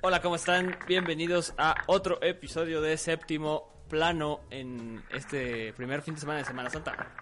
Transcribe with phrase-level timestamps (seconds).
[0.00, 0.74] Hola, ¿cómo están?
[0.86, 6.70] Bienvenidos a otro episodio de Séptimo Plano en este primer fin de semana de Semana
[6.70, 7.12] Santa.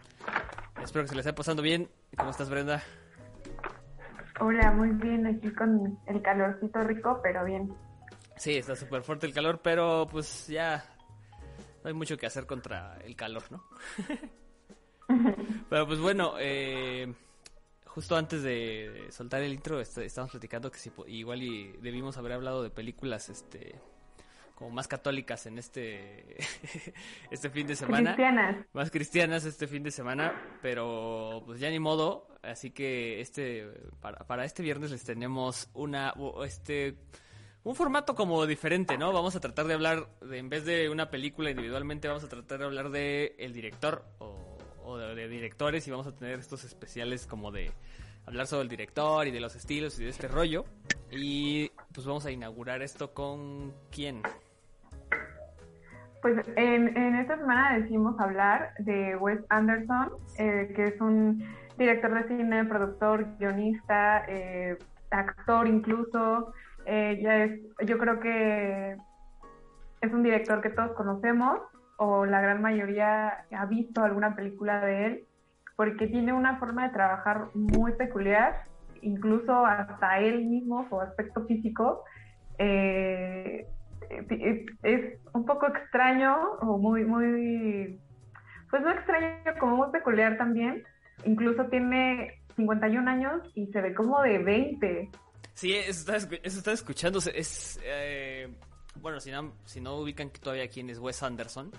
[0.83, 1.91] Espero que se les esté pasando bien.
[2.17, 2.81] ¿Cómo estás, Brenda?
[4.39, 7.75] Hola, muy bien, aquí con el calorcito rico, pero bien.
[8.37, 10.85] Sí, está súper fuerte el calor, pero pues ya
[11.83, 13.65] no hay mucho que hacer contra el calor, ¿no?
[15.69, 17.13] pero pues bueno, eh,
[17.95, 22.33] justo antes de soltar el intro est- estábamos platicando que si igual y debimos haber
[22.33, 23.77] hablado de películas este
[24.57, 26.37] como más católicas en este
[27.31, 28.67] este fin de semana Cristianas.
[28.73, 33.69] más cristianas este fin de semana, pero pues ya ni modo, así que este
[34.01, 36.97] para, para este viernes les tenemos una este
[37.65, 39.13] un formato como diferente, ¿no?
[39.13, 42.59] Vamos a tratar de hablar de, en vez de una película individualmente, vamos a tratar
[42.59, 44.54] de hablar de el director o,
[44.99, 47.73] de directores y vamos a tener estos especiales como de
[48.27, 50.65] hablar sobre el director y de los estilos y de este rollo.
[51.11, 54.23] Y pues vamos a inaugurar esto con quién?
[56.23, 61.45] Pues en, en esta semana decidimos hablar de Wes Anderson, eh, que es un
[61.77, 64.79] director de cine, productor, guionista, eh,
[65.11, 66.55] actor incluso.
[66.87, 68.97] Eh, ya es, yo creo que
[70.01, 71.61] es un director que todos conocemos
[72.07, 75.25] o la gran mayoría ha visto alguna película de él,
[75.77, 78.65] porque tiene una forma de trabajar muy peculiar,
[79.03, 82.05] incluso hasta él mismo, su aspecto físico.
[82.59, 83.67] Eh,
[84.83, 87.99] es, un poco extraño o muy, muy,
[88.71, 90.85] pues no extraño, como muy peculiar también.
[91.25, 95.11] Incluso tiene 51 años y se ve como de 20.
[95.55, 97.37] Sí, eso está, eso está escuchándose.
[97.37, 98.49] Es, eh,
[99.01, 101.71] bueno, si no, si no ubican todavía quién es Wes Anderson.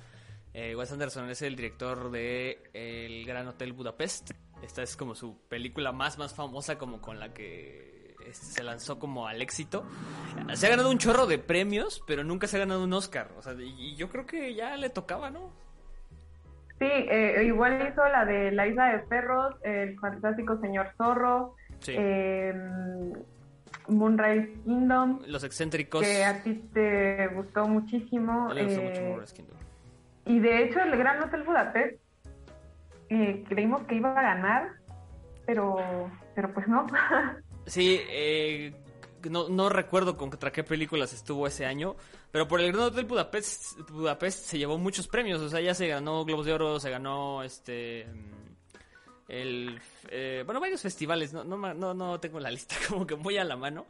[0.58, 4.32] Eh, Wes Anderson es el director de El Gran Hotel Budapest.
[4.64, 8.98] Esta es como su película más, más famosa, como con la que este, se lanzó
[8.98, 9.86] como al éxito.
[10.54, 13.32] Se ha ganado un chorro de premios, pero nunca se ha ganado un Oscar.
[13.38, 15.52] O sea, y, y yo creo que ya le tocaba, ¿no?
[16.80, 21.94] Sí, eh, igual hizo la de La Isla de Perros, El Fantástico Señor Zorro, Sí.
[21.98, 22.54] eh,
[23.88, 26.02] Moonrise Kingdom, Los excéntricos.
[26.02, 28.50] que a ti te gustó muchísimo.
[28.50, 29.58] A mí me gustó eh, mucho Moonrise Kingdom.
[30.26, 32.02] Y de hecho, el Gran Hotel Budapest,
[33.10, 34.72] eh, creímos que iba a ganar,
[35.46, 35.78] pero,
[36.34, 36.88] pero pues no.
[37.68, 38.76] Sí, eh,
[39.30, 41.96] no, no recuerdo contra qué películas estuvo ese año,
[42.32, 45.88] pero por el Gran Hotel Budapest, Budapest se llevó muchos premios, o sea, ya se
[45.88, 48.08] ganó Globos de Oro, se ganó este
[49.28, 53.38] el eh, bueno, varios festivales, no, no, no, no tengo la lista como que muy
[53.38, 53.88] a la mano,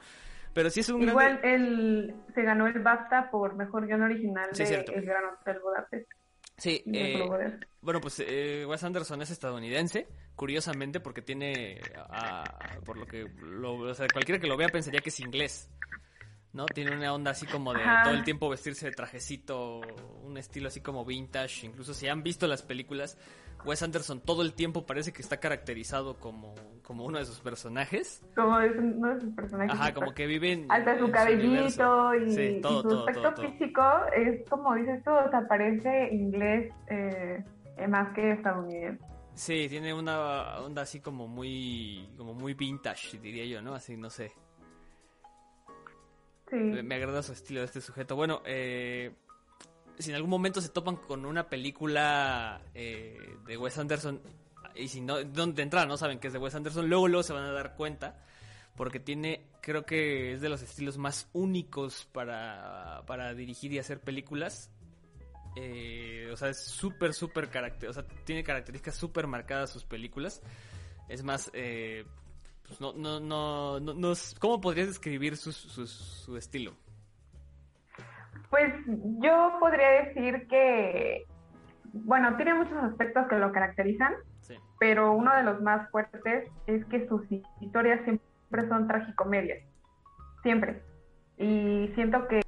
[0.53, 4.49] pero sí es un Igual gran él se ganó el BAFTA por mejor guion original
[4.53, 4.85] Sí, de.
[4.93, 6.09] El Gran Hotel Budapest.
[6.57, 7.59] Sí, eh.
[7.81, 11.79] Bueno, pues eh, Wes Anderson es estadounidense, curiosamente, porque tiene,
[12.09, 12.43] ah,
[12.85, 15.69] por lo que, lo, o sea, cualquiera que lo vea pensaría que es inglés,
[16.53, 16.65] ¿no?
[16.65, 18.03] Tiene una onda así como de Ajá.
[18.03, 19.81] todo el tiempo vestirse de trajecito,
[20.23, 23.17] un estilo así como vintage, incluso si han visto las películas,
[23.65, 26.53] Wes Anderson todo el tiempo parece que está caracterizado como,
[26.83, 28.23] como uno de sus personajes.
[28.35, 29.73] Como es uno de sus personajes.
[29.73, 30.71] Ajá, como que vive en...
[30.71, 33.81] Alta en su cabellito y, Sí, todo, y su todo, aspecto todo, físico
[34.15, 37.43] es como dices tú, o sea, parece inglés eh,
[37.77, 39.03] eh, más que estadounidense.
[39.33, 43.75] Sí, tiene una onda así como muy, como muy vintage, diría yo, ¿no?
[43.75, 44.31] Así, no sé.
[46.49, 46.55] Sí.
[46.55, 48.15] Me agrada su estilo de este sujeto.
[48.15, 49.13] Bueno, eh,
[49.99, 54.21] si en algún momento se topan con una película eh, de Wes Anderson,
[54.75, 57.33] y si no, donde entrada no saben que es de Wes Anderson, luego, luego se
[57.33, 58.21] van a dar cuenta,
[58.75, 64.01] porque tiene, creo que es de los estilos más únicos para, para dirigir y hacer
[64.01, 64.69] películas.
[65.55, 70.41] Eh, o sea, es súper, súper caracter, o sea, tiene características súper marcadas sus películas.
[71.07, 72.05] Es más, eh,
[72.67, 76.75] pues no, no, no, no, no ¿cómo podrías describir su, su estilo?
[78.49, 78.73] Pues
[79.19, 81.25] yo podría decir que,
[81.93, 84.55] bueno, tiene muchos aspectos que lo caracterizan, Sí.
[84.79, 87.23] pero uno de los más fuertes es que sus
[87.59, 89.63] historias siempre son tragicomedias,
[90.43, 90.81] siempre.
[91.37, 92.41] Y siento que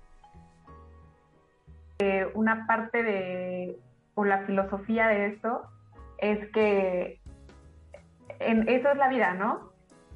[2.35, 3.79] una parte de,
[4.13, 5.63] o la filosofía de esto,
[6.19, 7.19] es que
[8.39, 9.71] en, eso es la vida, ¿no?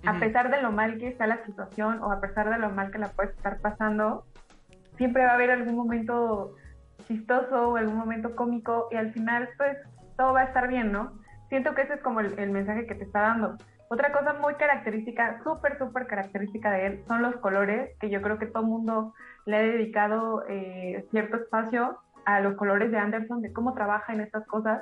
[0.06, 2.92] A pesar de lo mal que está la situación o a pesar de lo mal
[2.92, 4.26] que la puedes estar pasando,
[4.98, 6.56] siempre va a haber algún momento
[7.08, 9.78] chistoso o algún momento cómico y al final pues
[10.18, 11.14] todo va a estar bien, ¿no?
[11.50, 13.58] Siento que ese es como el, el mensaje que te está dando.
[13.92, 18.40] Otra cosa muy característica, súper, súper característica de él, son los colores, que yo creo
[18.40, 19.14] que todo el mundo
[19.46, 24.22] le ha dedicado eh, cierto espacio a los colores de Anderson, de cómo trabaja en
[24.22, 24.82] estas cosas.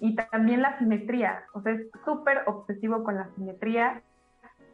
[0.00, 4.02] y también la simetría, o sea, es súper obsesivo con la simetría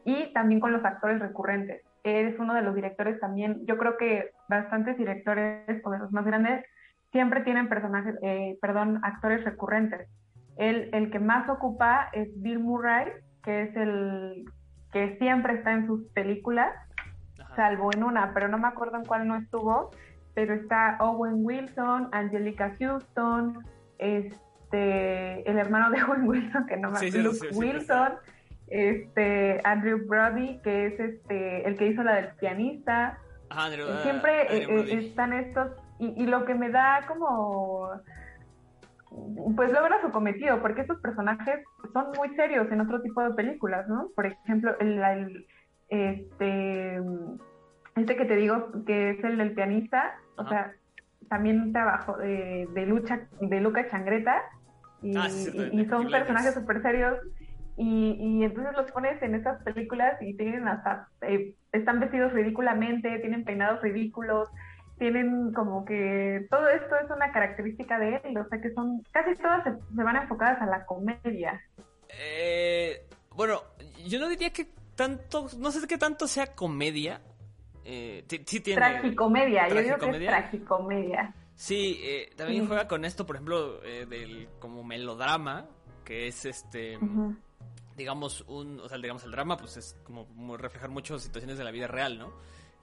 [0.07, 1.83] y también con los actores recurrentes.
[2.05, 6.25] Es uno de los directores también, yo creo que bastantes directores o de los más
[6.25, 6.65] grandes
[7.13, 10.09] siempre tienen personajes, eh, perdón, actores recurrentes.
[10.57, 13.07] El, el que más ocupa es Bill Murray,
[13.43, 14.45] que es el
[14.93, 16.73] que siempre está en sus películas,
[17.57, 19.91] salvo en una, pero no me acuerdo en cuál no estuvo,
[20.35, 23.59] pero está Owen Wilson, Angelica Houston,
[23.99, 28.13] este, el hermano de Owen Wilson, que no me acuerdo, Wilson,
[28.71, 33.19] este, Andrew Brody, que es este, el que hizo la del pianista.
[34.03, 37.93] Siempre eh, eh, están estos, y, y lo que me da como
[39.57, 43.89] pues logra su cometido, porque estos personajes son muy serios en otro tipo de películas,
[43.89, 44.11] ¿no?
[44.15, 45.47] Por ejemplo, el,
[45.89, 47.01] este,
[47.97, 50.73] este que te digo que es el del pianista, o sea,
[51.29, 54.43] también trabajo de, de lucha de Luca Changreta
[55.03, 57.19] y, ah, y, son personajes súper serios
[57.79, 63.19] y, y, entonces los pones en esas películas y tienen hasta eh, están vestidos ridículamente,
[63.21, 64.49] tienen peinados ridículos,
[64.99, 69.35] tienen como que todo esto es una característica de él, o sea que son casi
[69.37, 71.61] todas se, van enfocadas a la comedia.
[72.09, 73.63] Eh, bueno,
[74.07, 74.67] yo no diría que
[74.97, 77.21] tanto, no sé qué tanto sea comedia.
[77.85, 81.35] Eh, sí tiene tragicomedia, yo digo que es tragicomedia.
[81.55, 85.67] Sí, eh, también juega con esto, por ejemplo, eh, del como melodrama,
[86.05, 86.99] que es este,
[87.99, 91.71] digamos un, o sea, digamos el drama, pues es como reflejar muchas situaciones de la
[91.71, 92.33] vida real, ¿no?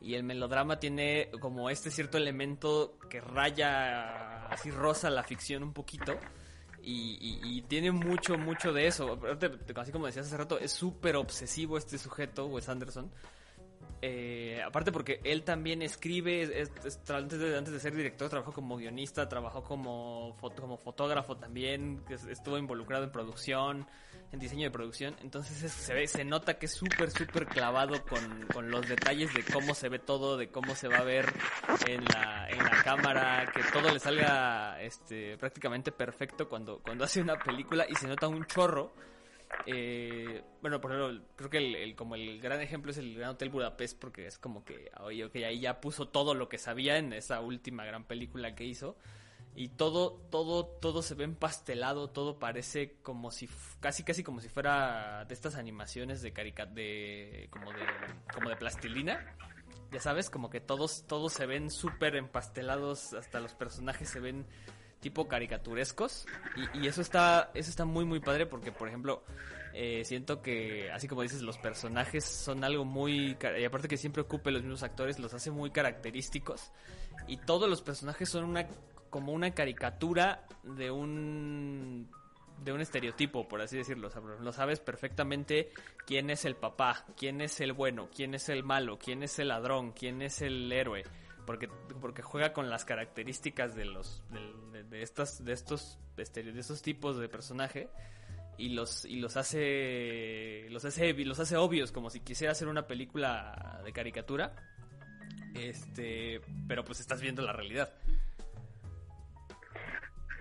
[0.01, 5.73] Y el melodrama tiene como este cierto elemento que raya así rosa la ficción un
[5.73, 6.19] poquito.
[6.87, 9.19] Y, tiene mucho, mucho de eso.
[9.75, 13.11] Así como decías hace rato, es súper obsesivo este sujeto, Wes Anderson.
[14.01, 16.67] Eh, aparte porque él también escribe,
[17.09, 22.57] antes, de, antes de ser director trabajó como guionista, trabajó como, como fotógrafo también, estuvo
[22.57, 23.87] involucrado en producción
[24.31, 25.15] en diseño de producción.
[25.21, 29.73] Entonces se ve, se nota que es súper, súper clavado con, los detalles de cómo
[29.73, 31.25] se ve todo, de cómo se va a ver
[31.87, 37.21] en la, en la cámara, que todo le salga este, prácticamente perfecto cuando, cuando hace
[37.21, 38.93] una película y se nota un chorro.
[39.65, 43.49] Eh, bueno, por ejemplo, creo que el, como el gran ejemplo es el Gran Hotel
[43.49, 47.13] Budapest, porque es como que, oye, okay, ahí ya puso todo lo que sabía en
[47.13, 48.97] esa última gran película que hizo
[49.55, 53.49] y todo, todo, todo se ve empastelado, todo parece como si,
[53.79, 57.79] casi, casi como si fuera de estas animaciones de caricat, de, como de,
[58.33, 59.33] como de plastilina.
[59.91, 64.45] Ya sabes, como que todos, todos se ven súper empastelados, hasta los personajes se ven
[65.05, 66.25] tipo caricaturescos.
[66.73, 69.23] Y, eso está, eso está muy, muy padre porque, por ejemplo,
[69.71, 74.23] eh, siento que, así como dices, los personajes son algo muy, y aparte que siempre
[74.23, 76.71] ocupe los mismos actores, los hace muy característicos.
[77.27, 78.67] Y todos los personajes son una
[79.11, 82.09] como una caricatura de un
[82.63, 84.09] de un estereotipo, por así decirlo.
[84.41, 85.69] lo sabes perfectamente
[86.07, 89.49] quién es el papá, quién es el bueno, quién es el malo, quién es el
[89.49, 91.03] ladrón, quién es el héroe,
[91.45, 91.69] porque
[92.01, 94.23] porque juega con las características de los
[94.89, 97.89] de, estas de estos de estos tipos de personaje
[98.57, 102.87] y los y los hace los hace los hace obvios como si quisiera hacer una
[102.87, 104.53] película de caricatura.
[105.55, 107.89] Este, pero pues estás viendo la realidad.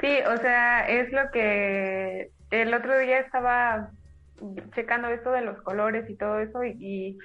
[0.01, 3.91] Sí, o sea, es lo que el otro día estaba
[4.75, 7.17] checando esto de los colores y todo eso y,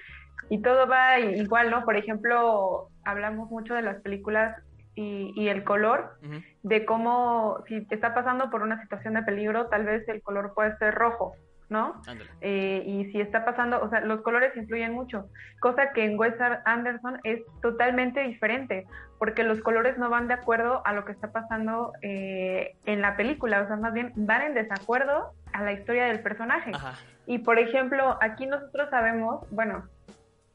[0.50, 1.84] y, todo va igual, ¿no?
[1.84, 4.58] Por ejemplo, hablamos mucho de las películas
[4.96, 6.18] y, y el color,
[6.64, 10.78] de cómo si está pasando por una situación de peligro, tal vez el color puede
[10.78, 11.36] ser rojo,
[11.70, 12.02] ¿no?
[12.42, 16.34] Eh, y si está pasando, o sea, los colores influyen mucho, cosa que en Wes
[16.66, 18.88] Anderson es totalmente diferente,
[19.20, 23.16] porque los colores no van de acuerdo a lo que está pasando eh, en la
[23.16, 26.72] película, o sea, más bien van en desacuerdo a la historia del personaje.
[27.26, 29.86] Y por ejemplo, aquí nosotros sabemos, bueno,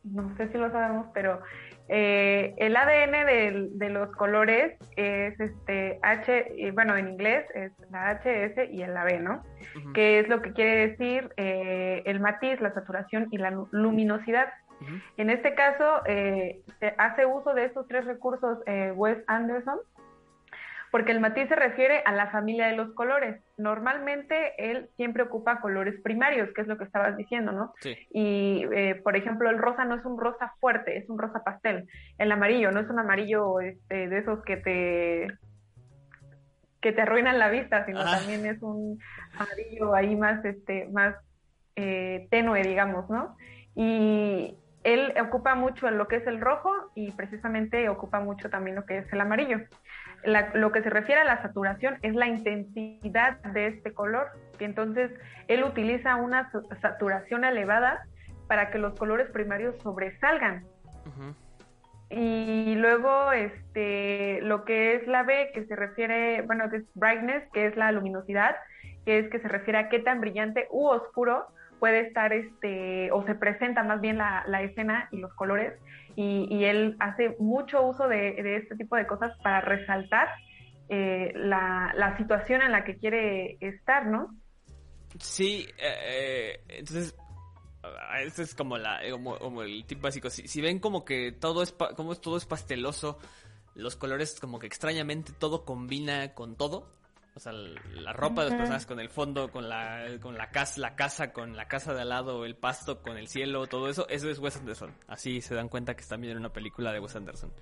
[0.03, 1.41] no sé si lo sabemos, pero
[1.89, 8.71] eh, el ADN de, los colores es este H, bueno, en inglés es la HS
[8.73, 9.43] y el AB, ¿no?
[9.93, 14.49] Que es lo que quiere decir eh, el matiz, la saturación y la luminosidad.
[15.17, 18.59] En este caso, eh, se hace uso de estos tres recursos
[18.95, 19.79] Wes Anderson
[20.95, 23.43] porque el matiz se refiere a la familia de los colores.
[23.59, 27.75] Normalmente él siempre ocupa colores primarios, que es lo que estabas diciendo, ¿no?
[27.81, 27.97] Sí.
[28.13, 31.89] Y, eh, por ejemplo, el rosa no es un rosa fuerte, es un rosa pastel.
[32.17, 35.27] El amarillo no es un amarillo este, de esos que te
[36.81, 38.17] que te arruinan la vista, sino ah.
[38.17, 39.01] también es un
[39.37, 41.17] amarillo ahí más, este, más
[41.75, 43.37] eh, tenue, digamos, ¿no?
[43.75, 48.87] Y él ocupa mucho lo que es el rojo y precisamente ocupa mucho también lo
[48.87, 49.59] que es el amarillo.
[50.25, 54.29] Lo que se refiere a la saturación es la intensidad de este color.
[54.59, 55.11] Y entonces
[55.49, 56.51] él utiliza una
[56.81, 58.07] saturación elevada
[58.47, 60.65] para que los colores primarios sobresalgan.
[62.11, 67.43] Y luego este lo que es la B, que se refiere, bueno, que es brightness,
[67.53, 68.57] que es la luminosidad,
[69.05, 71.47] que es que se refiere a qué tan brillante u oscuro
[71.81, 75.75] puede estar este, o se presenta más bien la, la escena y los colores
[76.17, 80.29] y, él hace mucho uso de, este tipo de cosas para resaltar
[80.89, 84.35] eh, la, situación en la que quiere estar, ¿no?
[85.19, 87.17] Sí, eh, eh, entonces
[88.25, 90.31] este es como la como, el tip básico.
[90.31, 93.19] Si, ven como que todo es como todo es pasteloso,
[93.75, 96.93] los colores como que extrañamente todo combina con todo.
[97.37, 100.81] O sea, la ropa de las personas con el fondo, con la, con la casa,
[100.81, 104.09] la casa, con la casa de al lado, el pasto, con el cielo, todo eso,
[104.09, 104.95] eso es Wes Anderson.
[105.09, 107.53] Así se dan cuenta que están viendo una película de Wes Anderson.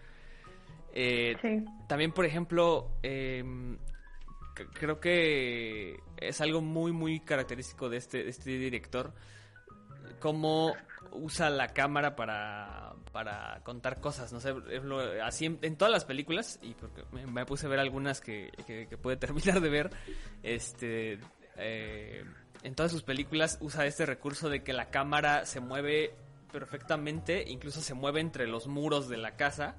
[0.92, 1.36] Eh,
[1.88, 3.78] también, por ejemplo, em,
[4.74, 9.14] creo que es algo muy, muy característico de este, de este director,
[10.20, 10.74] cómo
[11.12, 14.54] usa la cámara para, para contar cosas, no sé,
[15.22, 19.16] así en, todas las películas, y porque me, puse a ver algunas que, que, puede
[19.18, 19.90] terminar de ver,
[20.42, 21.18] este,
[21.56, 22.24] eh,
[22.62, 26.14] en todas sus películas usa este recurso de que la cámara se mueve
[26.52, 29.74] perfectamente, incluso se mueve entre los muros de la casa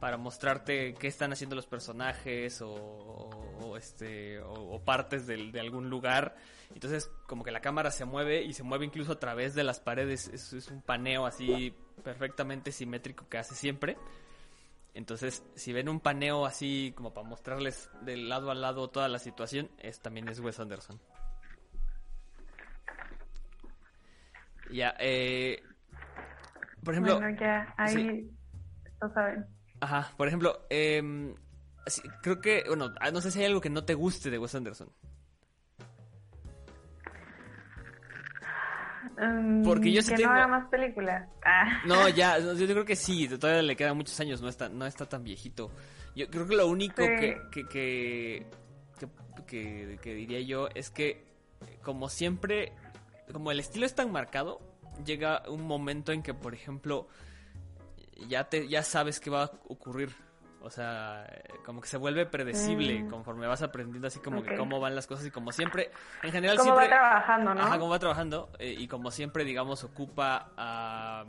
[0.00, 3.30] para mostrarte qué están haciendo los personajes o,
[3.78, 6.36] este o, partes de algún lugar
[6.74, 9.80] entonces, como que la cámara se mueve y se mueve incluso a través de las
[9.80, 10.28] paredes.
[10.28, 13.96] Es, un paneo así perfectamente simétrico que hace siempre.
[14.94, 19.18] Entonces, si ven un paneo así como para mostrarles de lado a lado toda la
[19.18, 21.00] situación, es también es Wes Anderson.
[24.70, 25.62] Ya, eh,
[26.84, 27.18] por ejemplo...
[27.18, 28.30] Bueno, ya, ahí
[29.00, 29.46] lo saben.
[29.80, 31.34] Ajá, por ejemplo, eh,
[32.22, 34.54] creo que, bueno, ah, no sé si hay algo que no te guste de Wes
[34.54, 34.88] Anderson.
[39.18, 41.28] Mm, Porque yo sí que no haga más películas.
[41.44, 41.82] Ah.
[41.86, 45.08] No, ya, yo creo que sí, todavía le quedan muchos años, no está, no está
[45.08, 45.70] tan viejito.
[46.14, 47.66] Yo creo que lo único que, que,
[49.46, 51.24] que, que, diría yo es que,
[51.82, 52.72] como siempre,
[53.32, 54.60] como el estilo es tan marcado,
[55.04, 57.08] llega un momento en que, por ejemplo,
[58.28, 60.10] ya, te, ya sabes qué va a ocurrir
[60.60, 61.26] o sea,
[61.64, 63.10] como que se vuelve predecible mm.
[63.10, 65.90] conforme vas aprendiendo así como que cómo van las cosas y como siempre,
[66.22, 66.88] en general ¿Cómo siempre...
[66.94, 67.60] va trabajando, ¿no?
[67.62, 71.24] Ajá, cómo va trabajando eh, y como siempre, digamos, ocupa a...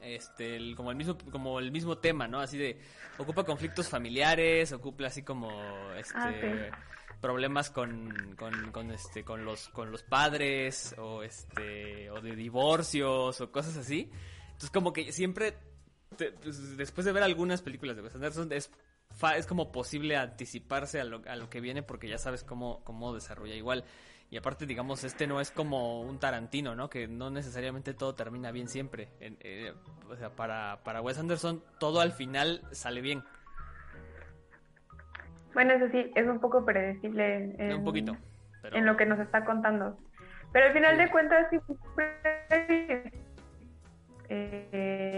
[0.00, 2.40] este, el, como el mismo como el mismo tema, ¿no?
[2.40, 2.80] Así de
[3.18, 5.50] ocupa conflictos familiares, ocupa así como
[5.96, 6.78] este ah,
[7.20, 13.40] problemas con, con, con, este con los con los padres o este o de divorcios
[13.40, 14.10] o cosas así.
[14.46, 15.54] Entonces como que siempre
[16.16, 18.70] pues, después de ver algunas películas de Wes Anderson, es,
[19.36, 23.14] es como posible anticiparse a lo, a lo que viene porque ya sabes cómo, cómo
[23.14, 23.84] desarrolla igual.
[24.28, 26.90] Y aparte, digamos, este no es como un Tarantino, ¿no?
[26.90, 29.08] Que no necesariamente todo termina bien siempre.
[29.20, 29.72] Eh,
[30.08, 33.22] o sea, para, para Wes Anderson todo al final sale bien.
[35.54, 38.16] Bueno, eso sí, es un poco predecible en, un poquito,
[38.64, 39.96] en lo que nos está contando.
[40.52, 41.58] Pero al final de cuentas, sí,
[44.28, 45.15] eh,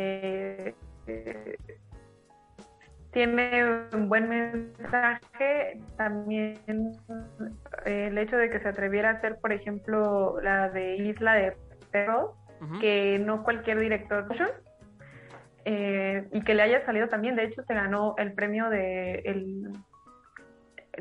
[3.12, 5.80] tiene un buen mensaje.
[5.96, 6.58] También
[7.84, 11.56] eh, el hecho de que se atreviera a hacer, por ejemplo, la de Isla de
[11.90, 12.32] Perros,
[12.80, 14.26] que no cualquier director
[15.64, 17.36] eh, y que le haya salido también.
[17.36, 19.72] De hecho, se ganó el premio de el,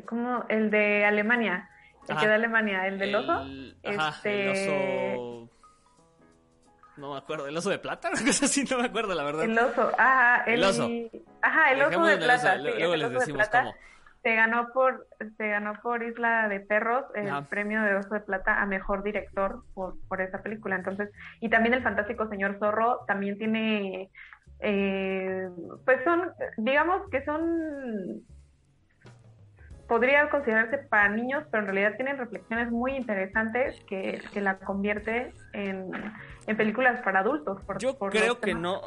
[0.06, 0.46] ¿cómo?
[0.50, 1.70] el de Alemania,
[2.08, 3.46] el que de Alemania, el del oso.
[3.84, 5.27] este, el oso
[6.98, 9.44] no me acuerdo, el oso de plata, cosa así, no me acuerdo, la verdad.
[9.44, 10.90] El oso, ajá, el, oso.
[11.42, 12.56] Ajá, el oso de plata.
[12.58, 13.74] luego les decimos cómo.
[14.24, 18.62] Se ganó por, se ganó por Isla de Perros el premio de Oso de Plata
[18.62, 20.76] a mejor director por, por esa película.
[20.76, 24.10] Entonces, y también el fantástico señor Zorro también tiene,
[24.60, 25.48] eh,
[25.86, 28.22] pues son, digamos que son
[29.88, 35.34] podría considerarse para niños, pero en realidad tienen reflexiones muy interesantes que, que la convierte
[35.54, 35.90] en,
[36.46, 37.62] en, películas para adultos.
[37.80, 38.82] yo creo que no,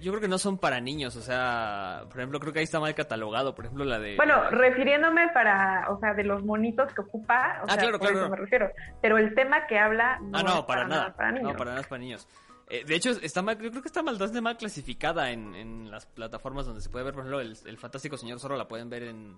[0.00, 2.80] yo creo que no son para niños, o sea, por ejemplo, creo que ahí está
[2.80, 4.16] mal catalogado, por ejemplo, la de...
[4.16, 8.20] Bueno, refiriéndome para, o sea, de los monitos que ocupa, o ah, sea, claro, claro.
[8.20, 8.70] Eso me refiero,
[9.02, 11.52] pero el tema que habla no, ah, no para, nada, para niños.
[11.52, 12.26] No, para nada es para niños.
[12.68, 16.06] Eh, de hecho, está mal, yo creo que está mal, mal clasificada en, en las
[16.06, 19.04] plataformas donde se puede ver, por ejemplo, el, el Fantástico Señor Zorro la pueden ver
[19.04, 19.36] en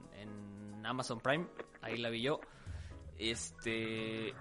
[0.85, 1.47] Amazon Prime,
[1.82, 2.40] ahí la vi yo.
[3.18, 4.35] Este.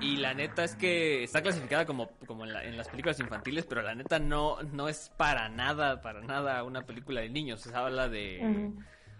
[0.00, 3.94] Y la neta es que está clasificada como, como en, las películas infantiles, pero la
[3.94, 7.62] neta no, no es para nada, para nada una película de niños.
[7.62, 8.72] Se habla de.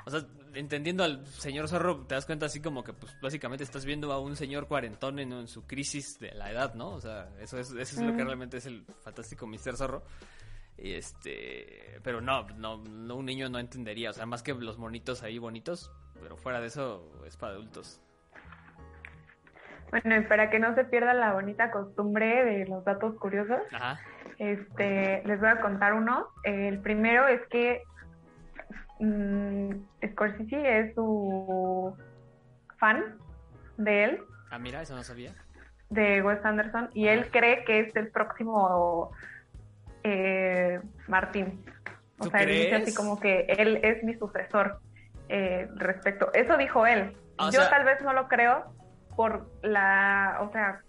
[0.05, 0.21] O sea,
[0.55, 4.21] entendiendo al señor zorro, te das cuenta así como que, pues, básicamente estás viendo a
[4.21, 6.91] un señor cuarentón en, en su crisis de la edad, ¿no?
[6.91, 9.77] O sea, eso es, eso es lo que realmente es el fantástico Mr.
[9.77, 10.05] Zorro.
[10.79, 14.77] Y este, pero no, no, no, un niño no entendería, o sea, más que los
[14.77, 18.01] monitos ahí bonitos, pero fuera de eso es para adultos.
[19.91, 24.01] Bueno, y para que no se pierda la bonita costumbre de los datos curiosos, Ajá.
[24.39, 26.29] este, les voy a contar uno.
[26.43, 27.83] El primero es que
[28.99, 29.71] mm,
[30.13, 31.97] Scorsese es su
[32.79, 33.17] fan
[33.77, 35.35] de él, Ah, mira, eso no sabía.
[35.91, 39.13] de Wes Anderson, y él cree que es el próximo
[40.03, 41.65] eh, Martín.
[42.19, 44.81] O ¿Tú sea, él dice así como que él es mi sucesor
[45.29, 46.31] eh, respecto.
[46.35, 47.17] Eso dijo él.
[47.39, 48.65] O Yo sea- tal vez no lo creo
[49.17, 50.81] por la, o sea,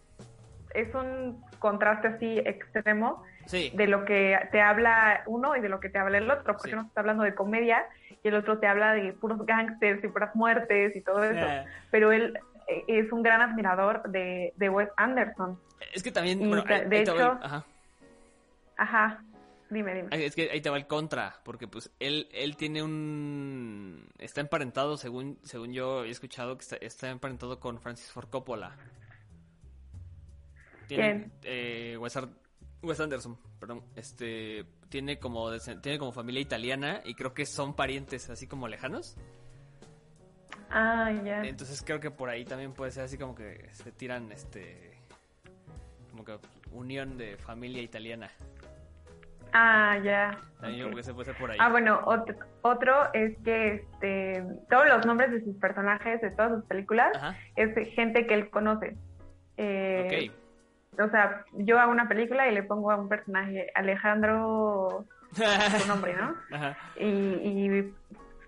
[0.73, 3.71] es un contraste así extremo Sí.
[3.73, 6.69] de lo que te habla uno y de lo que te habla el otro, porque
[6.71, 6.73] Sí.
[6.75, 7.85] uno está hablando de comedia
[8.23, 11.45] y el otro te habla de puros gángsters y puras muertes y todo eso.
[11.47, 15.57] Eh, Pero él eh, es un gran admirador de, de Wes Anderson.
[15.93, 17.63] es que también, bueno, de hecho- ajá.
[18.77, 19.21] Ajá,
[19.69, 20.25] dime, dime.
[20.25, 24.07] Es que ahí te va el contra, porque pues él, él tiene un...
[24.17, 28.75] Está emparentado, según, según yo he escuchado, que está, está emparentado con Francis Ford Coppola.
[30.87, 32.29] Tiene, eh, Wes, Ar-
[32.81, 33.83] Wes Anderson, perdón.
[33.95, 39.17] Este, tiene como, tiene como familia italiana y creo que son parientes así como lejanos.
[40.69, 41.41] Ah, ya.
[41.43, 44.97] Entonces creo que por ahí también puede ser así como que se tiran, este...
[46.11, 46.39] Como que
[46.71, 48.31] unión de familia italiana.
[49.53, 50.37] Ah, ya.
[50.59, 51.57] También yo se por ahí.
[51.59, 56.51] Ah, bueno, otro, otro es que este, todos los nombres de sus personajes de todas
[56.53, 57.35] sus películas Ajá.
[57.55, 58.95] es gente que él conoce.
[59.57, 60.33] Eh, Ok.
[60.99, 66.15] O sea, yo hago una película y le pongo a un personaje Alejandro, su nombre,
[66.15, 66.35] ¿no?
[66.51, 66.75] Ajá.
[66.99, 67.93] Y, y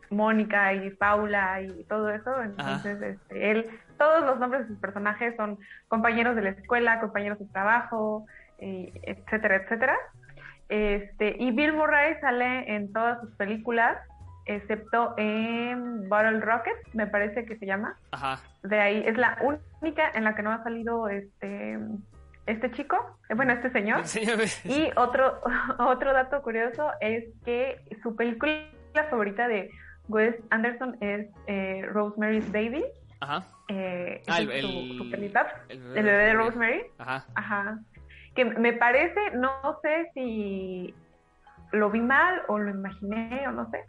[0.09, 2.41] Mónica y Paula y todo eso.
[2.41, 7.39] Entonces, este, él, todos los nombres de sus personajes son compañeros de la escuela, compañeros
[7.39, 8.25] de trabajo,
[8.59, 9.95] y etcétera, etcétera.
[10.69, 13.97] Este, y Bill Murray sale en todas sus películas,
[14.45, 17.97] excepto en Bottle Rocket, me parece que se llama.
[18.11, 18.39] Ajá.
[18.63, 19.37] De ahí es la
[19.81, 21.77] única en la que no ha salido este
[22.45, 22.97] este chico,
[23.29, 23.99] eh, bueno, este señor.
[23.99, 24.45] Enséñame.
[24.65, 25.39] Y otro,
[25.79, 28.63] otro dato curioso es que su película
[29.11, 29.69] favorita de
[30.07, 32.83] Wes Anderson es eh, Rosemary's Baby.
[33.21, 33.45] Ajá.
[33.67, 35.03] Eh, Ah, el- su, el- su
[35.69, 36.33] el bebé de.
[36.33, 36.81] Rosemary.
[36.97, 37.25] Ajá.
[37.35, 37.79] Ajá.
[38.35, 40.93] Que me parece, no sé si
[41.71, 43.85] lo vi mal o lo imaginé o no sé,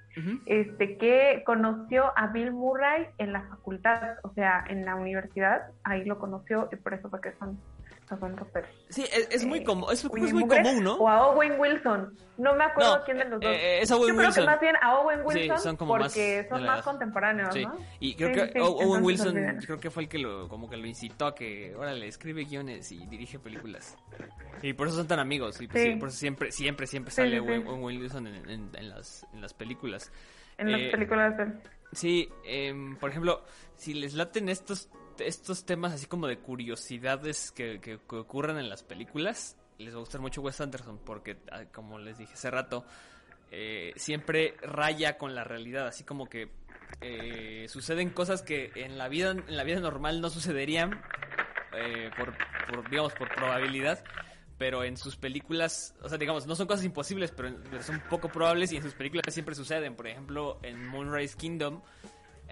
[0.47, 6.05] este que conoció a Bill Murray en la facultad, o sea, en la universidad, ahí
[6.05, 7.59] lo conoció y por eso fue que son,
[8.89, 10.95] Sí, es, es muy Eh, común, es, muy común, ¿no?
[10.97, 12.17] O a Owen Wilson.
[12.39, 13.51] No me acuerdo No, quién de los dos.
[13.53, 14.45] eh, eh, es Owen Yo creo Wilson.
[14.45, 17.77] que más bien a Owen Sí, Wilson son como porque son más contemporáneos, Sí, ¿no?
[18.01, 20.77] y creo Sí, que sí, Owen Wilson creo que fue el que lo como que
[20.77, 23.97] lo incitó a que, órale, escribe guiones y dirige películas.
[24.63, 27.39] Y por eso son tan amigos y pues, por eso siempre siempre siempre sale.
[27.41, 30.11] Owen, Owen Wilson en, en- en las en las películas.
[30.59, 31.47] En las Eh, películas de
[31.93, 33.43] Sí, em, por ejemplo,
[33.77, 34.89] si les laten estos
[35.23, 40.01] estos temas así como de curiosidades que, que- ocurren en las películas, les va a
[40.01, 42.85] gustar mucho Wes Anderson porque, ah, como les dije hace rato,
[43.51, 46.51] eh, siempre raya con la realidad, así como que
[47.01, 51.01] eh, suceden cosas que en la vida en la vida normal no sucederían
[51.73, 52.35] eh, por,
[52.91, 54.03] digamos por probabilidad.
[54.59, 57.51] Pero en sus películas, o sea, digamos, no son cosas imposibles, pero
[57.83, 59.97] son poco probables y en sus películas siempre suceden.
[59.97, 61.81] Por ejemplo, en Moonrise Kingdom,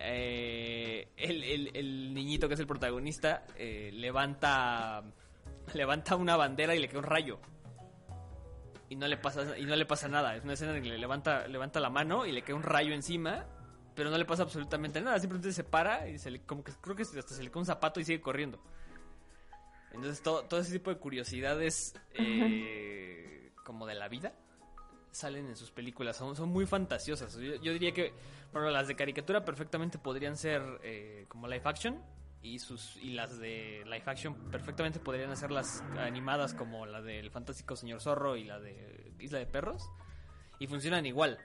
[0.01, 5.03] eh, el, el- el niñito que es el protagonista eh, levanta
[5.75, 7.39] levanta una bandera y le cae un rayo.
[8.91, 10.35] Y no le pasa y no le pasa nada.
[10.35, 12.95] Es una escena en que le levanta levanta la mano y le cae un rayo
[12.95, 13.47] encima
[13.95, 15.19] pero no le pasa absolutamente nada.
[15.19, 17.67] Simplemente se para y se le como que creo que hasta se le cae un
[17.67, 18.63] zapato y sigue corriendo.
[19.93, 24.33] Entonces todo, todo ese tipo de curiosidades eh, como de la vida
[25.11, 27.35] salen en sus películas, son, son muy fantasiosas.
[27.37, 28.13] Yo, yo diría que,
[28.53, 32.03] bueno, las de caricatura perfectamente podrían ser eh, como live action
[32.43, 37.31] y sus y las de live action perfectamente podrían ser las animadas como la del
[37.31, 39.91] fantástico señor zorro y la de Isla de Perros
[40.59, 41.39] y funcionan igual.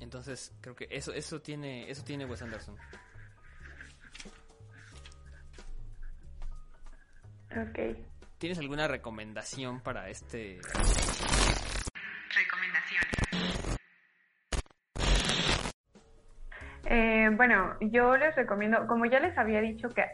[0.00, 2.76] Entonces creo que eso eso tiene eso tiene Wes Anderson.
[7.50, 7.78] Ok.
[8.38, 10.60] ¿Tienes alguna recomendación para este
[17.34, 20.04] bueno, yo les recomiendo, como ya les había dicho que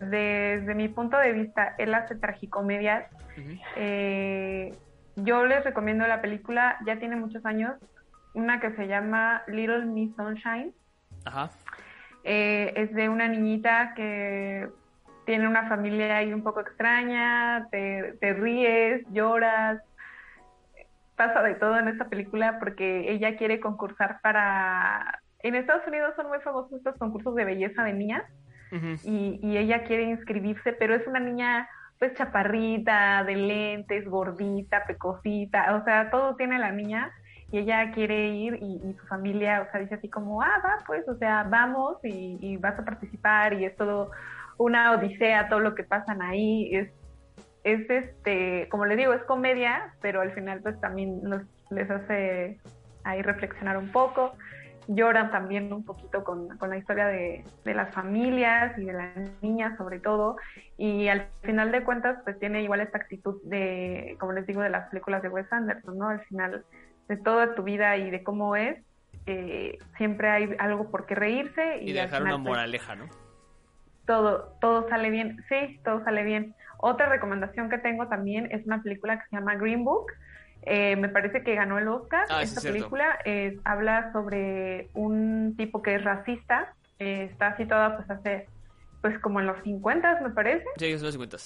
[0.00, 3.06] desde mi punto de vista él hace tragicomedias,
[3.76, 4.74] eh,
[5.16, 7.74] yo les recomiendo la película, ya tiene muchos años,
[8.34, 10.72] una que se llama Little Miss Sunshine.
[11.24, 11.50] Ajá.
[12.24, 14.68] Eh, es de una niñita que
[15.24, 19.80] tiene una familia ahí un poco extraña, te, te ríes, lloras,
[21.16, 25.22] pasa de todo en esta película porque ella quiere concursar para...
[25.42, 28.24] En Estados Unidos son muy famosos estos concursos de belleza de niñas
[29.04, 35.76] y, y ella quiere inscribirse, pero es una niña pues chaparrita, de lentes, gordita, pecosita,
[35.76, 37.12] o sea, todo tiene la niña
[37.52, 40.78] y ella quiere ir y, y su familia, o sea, dice así como, ah, va,
[40.86, 44.10] pues, o sea, vamos y, y vas a participar y es todo
[44.58, 46.90] una odisea, todo lo que pasan ahí, es,
[47.62, 52.58] es este, como les digo, es comedia, pero al final pues también los, les hace
[53.04, 54.32] ahí reflexionar un poco
[54.88, 59.16] lloran también un poquito con, con la historia de, de, las familias y de las
[59.42, 60.36] niñas sobre todo
[60.76, 64.70] y al final de cuentas pues tiene igual esta actitud de, como les digo, de
[64.70, 66.08] las películas de Wes Anderson, ¿no?
[66.08, 66.64] Al final
[67.08, 68.78] de toda tu vida y de cómo es,
[69.26, 71.78] eh, siempre hay algo por qué reírse.
[71.82, 73.06] Y, y dejar final, una moraleja, ¿no?
[73.06, 73.18] Pues,
[74.06, 76.54] todo, todo sale bien, sí, todo sale bien.
[76.78, 80.06] Otra recomendación que tengo también es una película que se llama Green Book,
[80.62, 82.26] eh, me parece que ganó el Oscar.
[82.30, 86.74] Ah, Esta es película eh, habla sobre un tipo que es racista.
[86.98, 88.46] Eh, está situada pues hace,
[89.00, 90.64] pues como en los 50, me parece.
[90.76, 91.38] Sí, es los 50.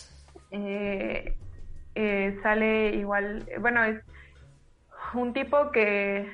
[2.43, 4.03] sale igual, bueno, es
[5.15, 6.31] un tipo que,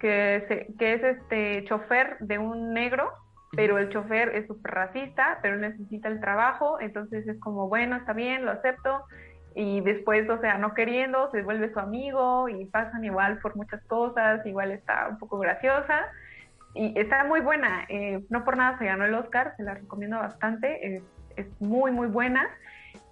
[0.00, 3.12] que, se, que es este chofer de un negro,
[3.52, 8.12] pero el chofer es súper racista, pero necesita el trabajo, entonces es como, bueno, está
[8.12, 9.04] bien, lo acepto
[9.54, 13.82] y después, o sea, no queriendo, se vuelve su amigo y pasan igual por muchas
[13.84, 16.06] cosas, igual está un poco graciosa
[16.74, 20.18] y está muy buena, eh, no por nada se ganó el Oscar, se la recomiendo
[20.18, 21.02] bastante, es,
[21.36, 22.48] es, muy, muy buena.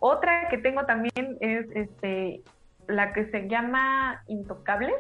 [0.00, 2.42] Otra que tengo también es este,
[2.88, 4.96] la que se llama Intocables,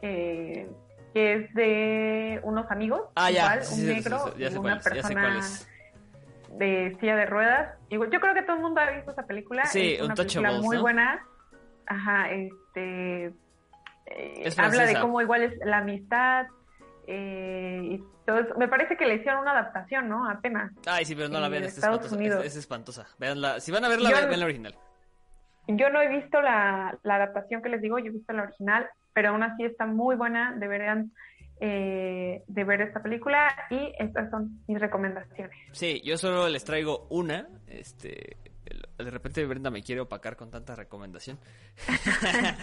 [0.00, 0.66] eh,
[1.12, 5.40] que es de unos amigos, ah, igual, ya, un negro y una persona
[6.58, 7.78] de silla de ruedas.
[7.88, 9.64] Igual, yo creo que todo el mundo ha visto esa película.
[9.66, 10.82] Sí, es una película muy ¿no?
[10.82, 11.26] buena.
[11.86, 13.32] Ajá, este
[14.06, 16.46] eh, habla de cómo igual es la amistad.
[17.06, 18.54] Eh, y todo eso.
[18.56, 20.28] Me parece que le hicieron una adaptación, ¿no?
[20.28, 20.72] Apenas.
[20.86, 22.40] Ay, sí, pero no la vean, es Estados espantosa.
[22.40, 23.06] Es, es espantosa.
[23.18, 23.60] Veanla.
[23.60, 24.74] Si van a verla, yo, vean la original.
[25.68, 28.88] Yo no he visto la, la, adaptación que les digo, yo he visto la original,
[29.12, 31.12] pero aún así está muy buena, deberían
[31.64, 35.56] eh, de ver esta película y estas son mis recomendaciones.
[35.70, 38.36] Sí, yo solo les traigo una, este,
[38.98, 41.38] de repente Brenda me quiere opacar con tanta recomendación.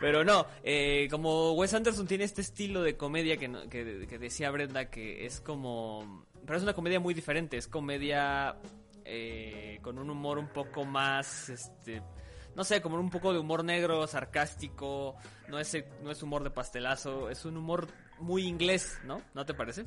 [0.00, 4.50] Pero no, eh, como Wes Anderson tiene este estilo de comedia que, que, que, decía
[4.50, 6.26] Brenda que es como...
[6.44, 8.56] Pero es una comedia muy diferente, es comedia
[9.06, 11.48] eh, con un humor un poco más...
[11.48, 12.02] este
[12.54, 15.16] no sé, como un poco de humor negro, sarcástico,
[15.48, 19.22] no es, no es humor de pastelazo, es un humor muy inglés, ¿no?
[19.34, 19.82] ¿No te parece?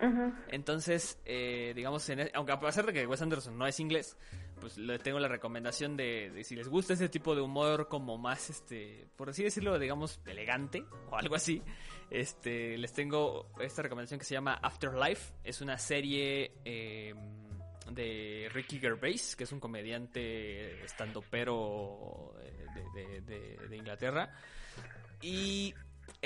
[0.00, 0.34] Uh -huh.
[0.48, 4.16] Entonces, eh, digamos, en, aunque a pesar de que Wes Anderson no es inglés,
[4.60, 8.18] pues le tengo la recomendación de, de, si les gusta ese tipo de humor como
[8.18, 11.62] más, este, por así decirlo, digamos, elegante o algo así,
[12.10, 15.32] este, les tengo esta recomendación que se llama Afterlife.
[15.44, 17.14] Es una serie eh,
[17.90, 22.34] de Ricky Gervais, que es un comediante estandopero
[22.94, 24.32] de, de, de Inglaterra.
[25.20, 25.74] Y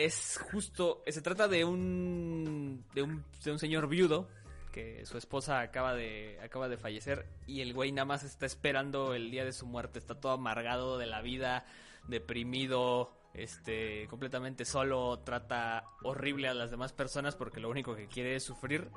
[0.05, 4.29] es justo, se trata de un, de un, de un señor viudo
[4.73, 9.15] que su esposa acaba de, acaba de fallecer y el güey nada más está esperando
[9.15, 11.65] el día de su muerte, está todo amargado de la vida,
[12.07, 18.37] deprimido, este, completamente solo, trata horrible a las demás personas porque lo único que quiere
[18.37, 18.89] es sufrir.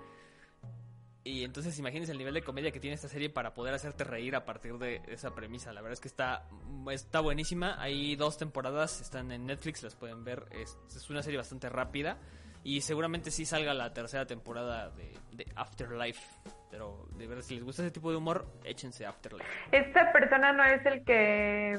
[1.24, 4.36] Y entonces imagínense el nivel de comedia que tiene esta serie para poder hacerte reír
[4.36, 5.72] a partir de esa premisa.
[5.72, 6.48] La verdad es que está,
[6.92, 7.80] está buenísima.
[7.80, 10.46] Hay dos temporadas, están en Netflix, las pueden ver.
[10.52, 12.18] Es, es una serie bastante rápida.
[12.64, 16.22] Y seguramente sí salga la tercera temporada de, de, Afterlife.
[16.70, 19.50] Pero de verdad, si les gusta ese tipo de humor, échense Afterlife.
[19.72, 21.78] Esta persona no es el que...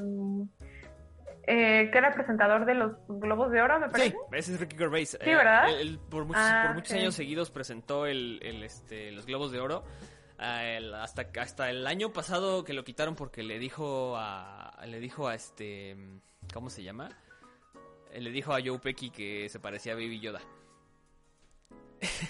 [1.44, 4.10] Eh, que era presentador de los Globos de Oro, me parece.
[4.10, 5.18] Sí, ese es Ricky Gervais.
[5.20, 5.68] Sí, ¿verdad?
[5.70, 6.98] Él, él por muchos, ah, por muchos sí.
[6.98, 9.84] años seguidos presentó el, el, este, los Globos de Oro.
[10.38, 14.72] El, hasta, hasta el año pasado que lo quitaron porque le dijo a.
[14.86, 15.96] Le dijo a este.
[16.52, 17.08] ¿Cómo se llama?
[18.12, 20.40] Le dijo a Joe Pecky que se parecía a Baby Yoda.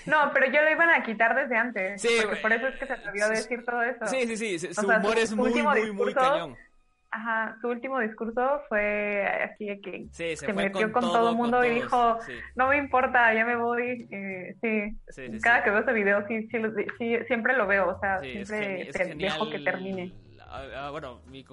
[0.07, 2.03] No, pero yo lo iban a quitar desde antes.
[2.03, 4.07] Sí, porque por eso es que se atrevió a decir todo eso.
[4.07, 4.59] Sí, sí, sí.
[4.75, 6.57] Su o sea, humor su, es muy, muy, muy cañón.
[7.15, 11.37] Ajá, su último discurso fue así de que sí, se, se metió con, todo, el
[11.37, 12.33] mundo y dijo, sí.
[12.55, 14.09] no me importa, ya me voy.
[14.11, 14.99] Eh, sí.
[15.11, 16.49] sí, cada que veo ese video sí,
[16.99, 20.15] sí, siempre lo veo, o sea, siempre es, te es dejo que termine.
[20.49, 21.45] Ah, bueno, mi,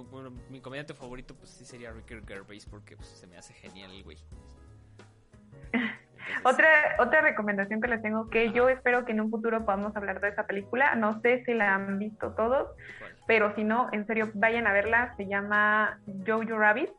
[0.50, 4.04] mi comediante favorito pues sí sería Ricky Gervais porque pues, se me hace genial el
[4.04, 4.18] güey.
[6.44, 6.68] Otra,
[7.00, 10.30] otra recomendación que les tengo, que yo espero que en un futuro podamos hablar de
[10.30, 12.70] esa película, no sé si la han visto todos,
[13.30, 16.90] pero si no, en serio, vayan a verla, se llama Jojo Rabbit.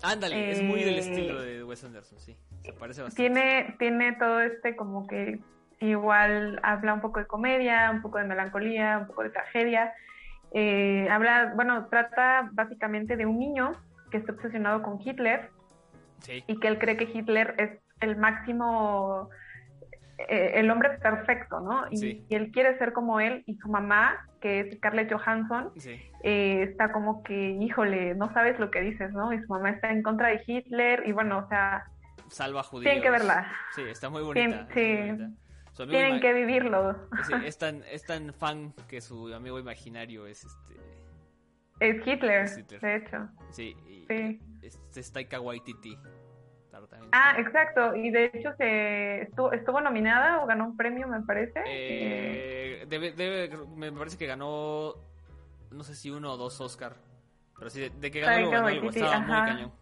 [0.00, 3.16] Ándale, es muy del estilo de Wes Anderson, sí, se parece bastante.
[3.16, 5.40] Tiene, tiene todo este como que
[5.80, 9.92] igual habla un poco de comedia, un poco de melancolía, un poco de tragedia.
[10.52, 13.72] Eh, habla, bueno, trata básicamente de un niño
[14.12, 15.50] que está obsesionado con Hitler
[16.46, 19.30] y que él cree que Hitler es el máximo,
[20.18, 21.86] eh, el hombre perfecto, ¿no?
[21.90, 25.72] Y, él quiere ser como él y su mamá, que es Scarlett Johansson,
[26.22, 29.32] eh, está como que, híjole, no sabes lo que dices, ¿no?
[29.32, 31.84] Y su mamá está en contra de Hitler y bueno, o sea...
[32.28, 32.84] Salva judíos.
[32.84, 33.52] Tienen que verla.
[33.74, 34.66] Sí, está muy bonita.
[34.74, 35.12] sí.
[35.90, 36.96] Tienen que vivirlo.
[37.44, 40.80] es, tan, es tan fan que su amigo imaginario es este...
[41.78, 42.48] Es Hitler,
[42.80, 43.28] de hecho.
[43.50, 43.76] Sí,
[44.08, 44.40] sí.
[44.62, 45.98] Es, es Taika Waititi.
[47.12, 47.94] Ah, exacto.
[47.94, 51.62] Y de hecho se estuvo, estuvo nominada o ganó un premio, me parece.
[51.66, 54.94] Eh, debe, me parece que ganó,
[55.70, 56.94] no sé si uno o dos Oscar.
[57.58, 59.72] Pero sí, de, que ganó, algo, estaba muy cañón.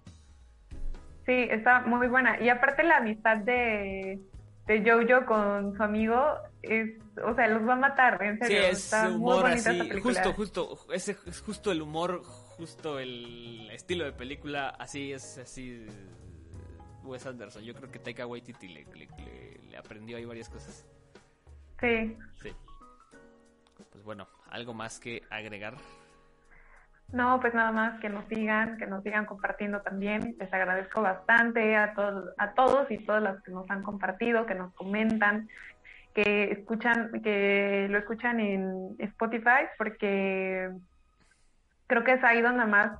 [1.26, 2.40] Sí, está muy buena.
[2.40, 4.20] Y aparte la amistad de,
[4.66, 6.90] de Jojo con su amigo es,
[7.24, 8.62] o sea, los va a matar, en serio.
[8.62, 14.12] Sí, es humor así, justo, justo, ese es justo el humor, justo el estilo de
[14.12, 15.86] película, así es, así
[17.04, 17.62] Wes Anderson.
[17.62, 20.86] Yo creo que Taika Waititi le, le, aprendió ahí varias cosas.
[21.80, 22.16] Sí.
[22.42, 22.52] Sí.
[23.90, 25.74] Pues bueno, ¿algo más que agregar?
[27.12, 30.36] No, pues nada más que nos sigan, que nos sigan compartiendo también.
[30.38, 34.54] Les agradezco bastante a todos, a todos y todas las que nos han compartido, que
[34.54, 35.48] nos comentan,
[36.14, 40.70] que escuchan, que lo escuchan en Spotify, porque
[41.86, 42.98] creo que es ahí donde más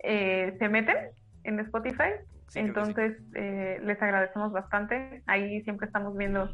[0.00, 0.96] eh, se meten
[1.44, 2.12] en Spotify
[2.54, 5.22] entonces, eh, les agradecemos bastante.
[5.26, 6.48] Ahí siempre estamos viendo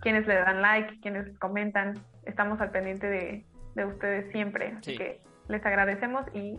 [0.00, 1.94] quienes le dan like, quienes comentan.
[2.24, 4.74] Estamos al pendiente de, de ustedes siempre.
[4.78, 6.58] Así que les agradecemos y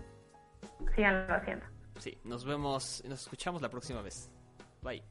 [0.95, 1.65] síganlo haciendo.
[2.00, 4.32] Sí, nos vemos, nos escuchamos la próxima vez.
[4.82, 5.04] Bye.